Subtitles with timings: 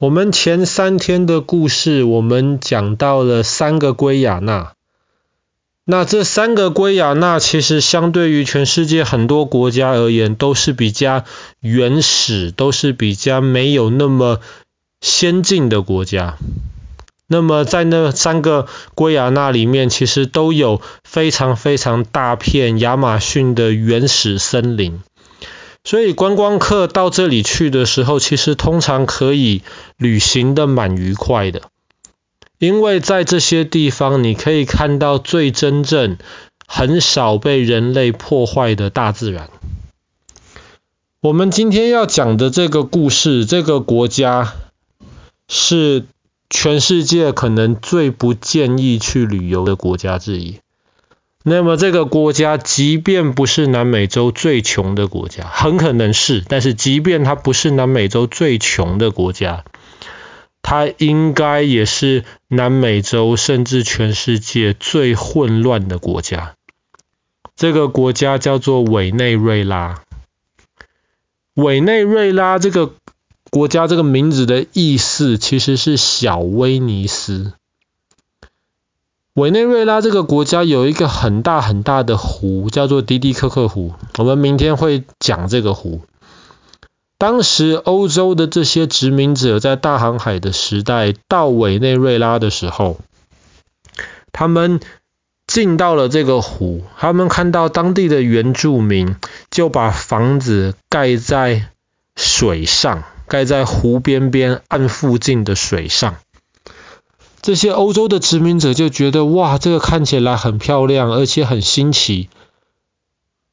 [0.00, 4.72] 我们前三天的故事，我们讲到了三个圭亚那。
[5.84, 11.24] 那这三个圭亚那，其实相对于全世界很多国家而言，都是比较
[11.60, 14.40] 原始，都是比较没有那么
[15.02, 16.38] 先进的国家。
[17.26, 25.02] 那么在那三个圭亚那里面，其实都有非常非常大片亚马逊的原始森林。
[25.90, 29.62] 所以观光客到这里去的时候，其实通常可以
[29.96, 31.62] 旅行的蛮愉快的，
[32.60, 36.16] 因为在这些地方你可以看到最真正、
[36.64, 39.50] 很少被人类破坏的大自然。
[41.20, 44.54] 我们今天要讲的这个故事，这个国家
[45.48, 46.04] 是
[46.48, 50.60] 全世界可能最不建议去旅游的国家之一。
[51.42, 59.64] 那么这个国家，即便不是南美洲最穷的国家，很可能是，但是即便它不是南美洲最穷的国家，
[60.60, 66.56] 它应该也是南美洲甚至全世界最混乱的国家。
[67.56, 70.02] 这个国家叫做委内瑞拉。
[71.54, 72.92] 委内瑞拉这个
[73.50, 77.54] 国家这个名字的意思其实是小威尼斯。
[79.40, 83.94] 委内瑞拉这个国家有一个很大很大的湖，叫做迪迪克克湖。
[84.18, 86.02] 我们明天会讲这个湖。
[87.16, 92.98] 当时欧洲的这些殖民者在大航海的时代到委内瑞拉的时候，
[94.30, 94.78] 他们
[95.46, 99.16] 进到了这个湖，他们看到当地的原住民
[99.50, 101.68] 就把房子盖在
[102.14, 106.16] 水上，盖在湖边边岸附近的水上。
[107.50, 112.28] 这些欧洲的殖民者就觉得，哇，这个看起来很漂亮，而且很新奇，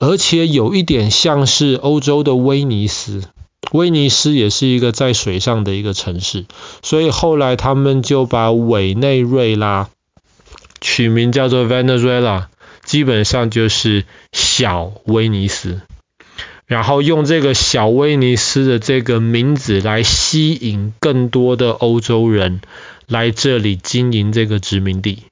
[0.00, 3.22] 而且有一点像是欧洲的威尼斯。
[3.70, 6.46] 威尼斯也是一个在水上的一个城市，
[6.82, 9.88] 所以后来他们就把委内瑞拉
[10.80, 12.46] 取名叫做 Venezuela，
[12.84, 15.82] 基本上就是小威尼斯。
[16.66, 22.60] 然后用这个小威尼斯的这个名字来吸引更多的欧洲人
[23.06, 25.24] 来这里经营这个殖民地。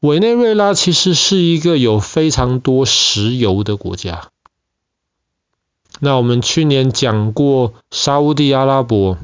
[0.00, 4.28] 委内瑞拉其实是一个有非常多石油的国家。
[5.98, 9.18] 那我们去年讲过沙乌地阿拉伯，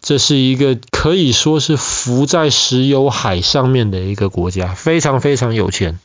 [0.00, 5.98] 这是一个可以说是浮在石油海上面的一个国家，非常非常有钱。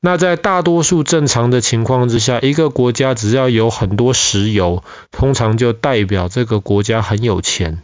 [0.00, 4.82] 那在大多数正常的情况之下，一个国家只要有很多石油，
[5.12, 7.82] 通常就代表这个国家很有钱。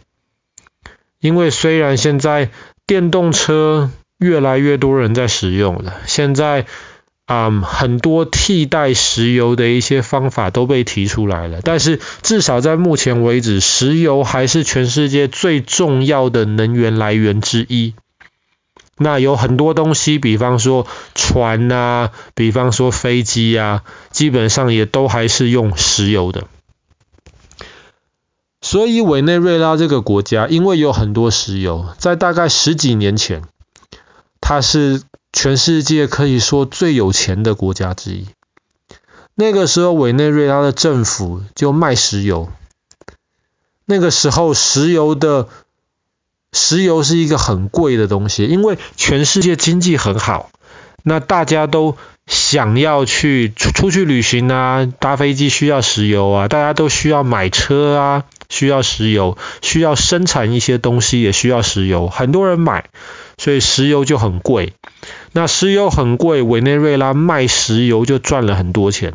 [1.21, 2.49] 因为虽然现在
[2.85, 6.65] 电动车越来越多人在使用了，现在
[7.27, 17.93] 啊、很多替代石油的一些方法都被提出来了，但是至少在目前为止，石油还是全世界最重要的能源来源之一。
[18.97, 26.47] 那有很多东西，比方说船啊，比方说飞机啊，基本上也都还是用石油的。
[28.61, 33.41] 所以委内瑞拉这个国家，因为有很多石油，在大概十几年前，
[34.39, 35.01] 它是
[35.33, 38.27] 全世界可以说最有钱的国家之一。
[39.33, 42.49] 那个时候，委内瑞拉的政府就卖石油。
[43.85, 45.47] 那个时候，石油的
[46.53, 50.51] 石油是一个很贵的东西，因为全世界经济很好，
[51.01, 51.97] 那大家都
[52.27, 62.89] 想要去出出去旅行啊，搭飞机需要石油啊，大家都需要买车啊，需要石油，需要生产一些东西也需要石油，很多人买，
[63.37, 64.73] 所以石油就很贵。
[65.31, 69.13] 那石油很贵，委内瑞拉卖石油就赚了很多钱。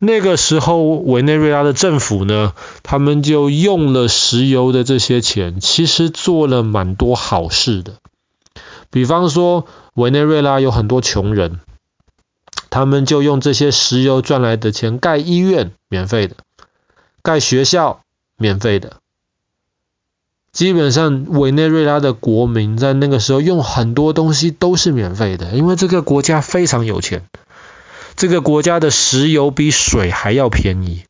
[0.00, 7.94] 那个时候，委内瑞拉的政府呢，他们就用了石油的这些钱，其实做了蛮多好事的。
[8.90, 11.60] 比方说，委内瑞拉有很多穷人，
[12.68, 16.34] 他们就用这些石油赚来的钱盖医院，免费的；
[17.22, 18.02] 盖学校，
[18.36, 18.98] 免费的。
[20.52, 27.26] 基本上，委内瑞拉的国民在那个时候用很多东西都是免费的，因为这个国家非常有钱。
[28.14, 31.04] 这个国家的石油比水还要便宜，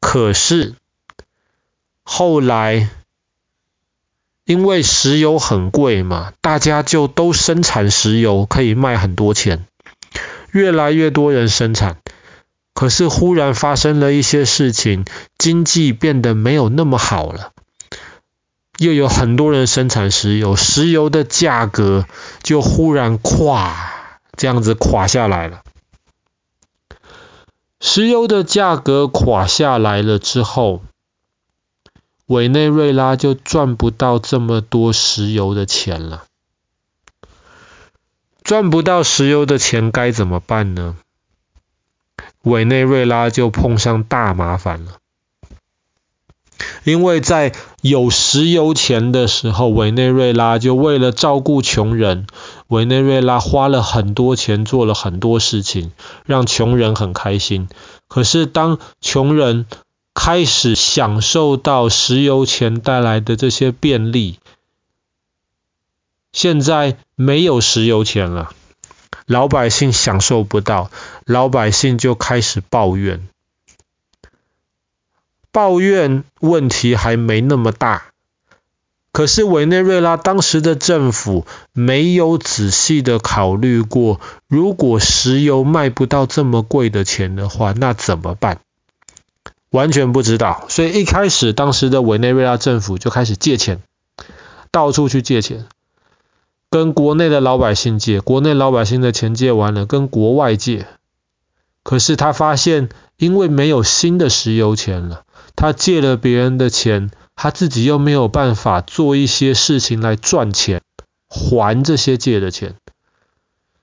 [0.00, 0.74] 可是
[2.02, 2.90] 后来
[4.44, 9.64] 因为石油很贵嘛，大家就都生产石油，可以卖很多钱，
[10.50, 11.98] 越来越多人生产，
[12.74, 15.04] 可是忽然发生了一些事情，
[15.38, 17.52] 经济变得没有那么好了，
[18.78, 22.06] 又有很多人生产石油，石油的价格
[22.42, 23.92] 就忽然垮。
[24.36, 25.62] 这样子垮下来了，
[27.78, 30.82] 石油的价格垮下来了之后，
[32.26, 36.24] 委内瑞拉就赚不到这么多石油的钱了。
[38.42, 40.96] 赚不到石油的钱该怎么办呢？
[42.42, 44.98] 委内瑞拉就碰上大麻烦了。
[46.84, 52.26] 因为在有石油钱的时候，委内瑞拉就为了照顾穷人，
[52.68, 55.92] 委内瑞拉花了很多钱做了很多事情，
[56.26, 57.68] 让穷人很开心。
[58.06, 59.66] 可是当穷人
[60.14, 64.38] 开始享受到石油钱带来的这些便利，
[66.32, 68.52] 现在没有石油钱了，
[69.26, 70.90] 老百姓享受不到，
[71.24, 73.26] 老百姓就开始抱怨。
[75.50, 78.06] 抱怨问题还没那么大，
[79.12, 88.58] 可是委内瑞拉当时的政府没有仔细的考虑过，如果石油卖不到这么贵的钱的话，那怎么办？
[89.70, 93.80] 完全不知道，所以一开始当时的委内瑞拉政府就开始借钱，
[94.72, 95.66] 到处去借钱，
[96.74, 100.88] 跟国内的老百姓借，国内老百姓的钱借完了，跟国外借，
[101.84, 105.22] 可是他发现，因为没有新的石油钱了。
[105.54, 110.82] 他借了别人的钱，他自己又没有办法做一些事情来赚钱，
[111.28, 112.74] 还这些借的钱，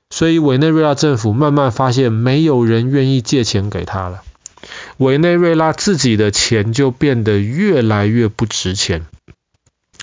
[0.10, 4.22] 所以委内瑞拉政府慢慢发现没有人愿意借钱给他了，
[4.98, 9.06] 委内瑞拉自己的钱就变得越来越不值钱，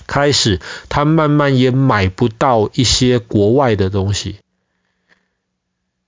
[0.09, 0.59] 开始
[0.89, 4.37] 他慢慢也买不到一些国外的东西，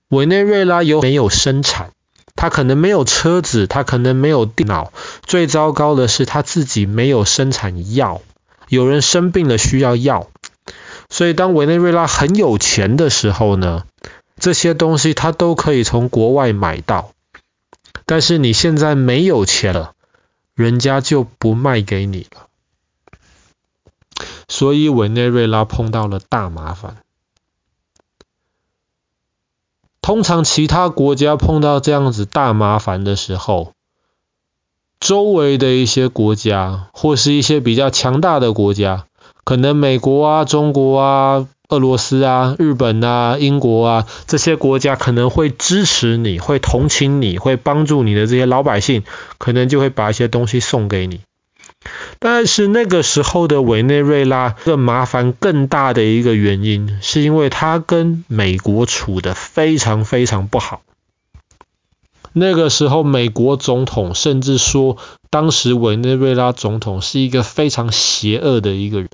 [0.08, 1.92] 委内瑞拉有没有生产？
[2.34, 4.92] 他可能没有车子，他可能没有电脑，
[5.24, 8.20] 最糟糕的是他自己没有生产药。
[8.68, 10.28] 有人生病了需要药，
[11.08, 13.84] 所以当委内瑞拉很有钱的时候呢，
[14.40, 17.12] 这些东西他都可以从国外买到。
[18.06, 19.92] 但是你现在没有钱了，
[20.54, 22.48] 人家就不卖给你了。
[24.52, 26.98] 所以委内瑞拉碰到了大麻烦。
[30.02, 33.72] 通常其他国家碰到这样子大麻烦的时候，
[35.00, 39.06] 周围的一些国家或是一些比较强大的国家，
[39.42, 49.02] 可能美国啊、中国啊、俄罗斯啊、日本啊、英国啊这些国家可能会支持你，会同情你，会帮助你的这些老百姓，
[49.38, 51.22] 可能就会把一些东西送给你。
[52.24, 60.82] 但是那个时候的委内瑞拉，更麻烦更大的一个原因，是因为他跟美国处得非常非常不好。
[62.32, 64.98] 那个时候，美国总统甚至说，
[65.30, 69.08] 当时委内瑞拉总统是一个非常邪恶的一个人，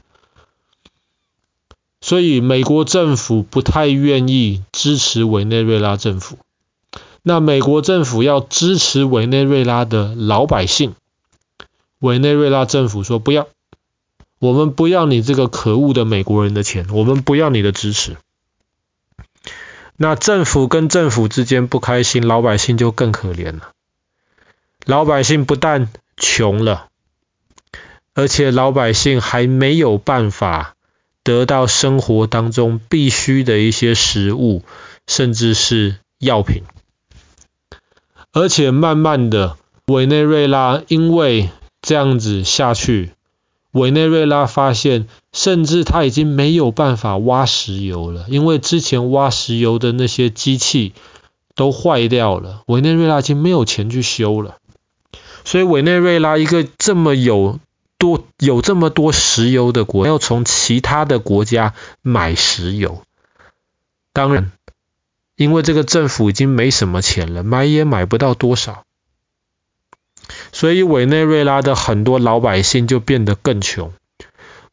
[2.03, 6.37] 所以美国政府不太愿意支持委内瑞拉政府。
[7.23, 10.93] 那美国政府要支持委内瑞拉的老百姓。
[12.01, 13.49] 委内瑞拉政府说：“不要，
[14.39, 18.17] 我们不要你这个可恶的美国人的钱，我们不要你的支持。”
[19.97, 23.73] 那政府跟政府之间不开心，老百姓就更可怜了。
[24.85, 26.87] 老百姓不但穷了，
[28.15, 30.77] 而且老百姓还没有办法
[31.25, 34.63] 得到生活当中必须的一些食物，
[35.09, 36.63] 甚至是药品。
[38.33, 39.57] 而且慢慢的，
[39.87, 41.51] 委内瑞拉因为
[41.89, 43.13] 这样子下去，
[43.71, 50.93] 委内瑞拉发现，甚至他已经没有办法挖石油了，因为之前挖石油的那些机器
[51.55, 54.59] 都坏掉了，委内瑞拉已经没有钱去修了。
[55.47, 57.59] 所以委内瑞拉一个这么有
[57.97, 63.03] 多有这么多石油的国，要从其他的国家买石油，
[64.13, 64.53] 当然，
[65.37, 68.85] 因为这个政府已经没什么钱了，买也买不到多少。
[70.53, 73.93] 所以委内瑞拉的很多老百姓就变得更穷，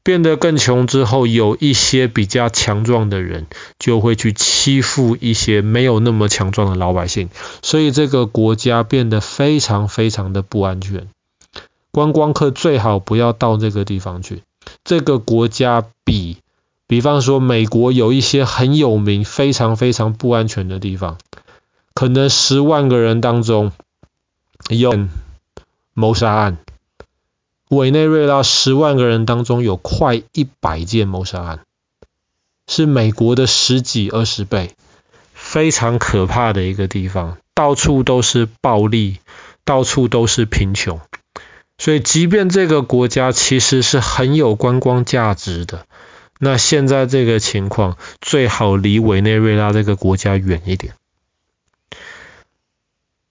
[0.03, 3.47] 变得更穷之后，有一些比较强壮的人
[3.79, 7.29] 就会去欺负一些没有那么强壮的老百姓，
[7.61, 11.07] 所以这个国家变得非常非常的不安全。
[11.91, 14.43] 观光客最好不要到这个地方去。
[14.83, 16.37] 这个国家比，
[16.87, 21.17] 比方说美国有一些很有名、非常非常不安全的地方，
[21.93, 23.71] 可能十万个人当中
[24.69, 25.07] 有。
[25.97, 26.57] 谋杀案，
[27.69, 31.61] 委内瑞拉十万个人当中有快一百件谋杀案，
[32.67, 34.71] 是美国的十几二十倍，
[35.33, 39.19] 非常可怕的一个地方，到处都是暴力，
[39.63, 40.99] 到处都是贫穷，
[41.77, 45.85] 所以即便这个国家其实是很有观光价值的，
[46.39, 50.93] 那现在这个情况最好离委内瑞拉这个国家远一点。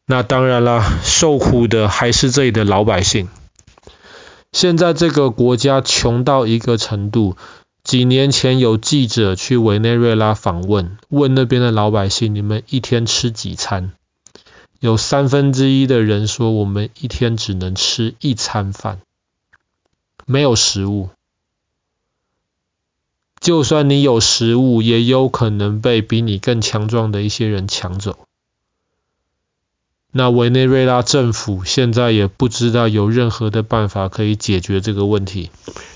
[0.07, 3.29] 那当然啦，受苦的还是这里的老百姓。
[4.53, 7.37] 现在这个国家穷到一个程度，
[7.83, 13.93] 几年前有记者去委内瑞拉访问，问那边的老百姓：你们一天吃几餐？
[14.79, 19.01] 有三分之一的人说，我们一天只能吃一餐饭，
[20.27, 21.09] 没有食物。
[23.41, 28.19] 就算你有食物，也有可能被比你更强壮的一些人抢走。
[30.17, 35.51] 那委内瑞拉政府现在也不知道有任何的办法可以解决这个问题，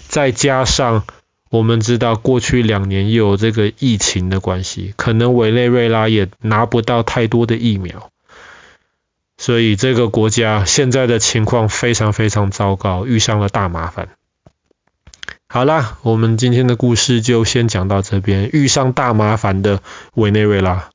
[0.09, 1.05] 再加上
[1.51, 8.11] 我们知道过去两年又有这个疫情的关系，可能委内瑞拉也拿不到太多的疫苗，
[9.37, 14.09] 所以这个国家现在的情况非常非常糟糕，遇上了大麻烦。
[15.49, 19.81] 好啦，我们今天的故事就先讲到这边，遇上大麻烦的
[20.15, 20.91] 委内瑞拉。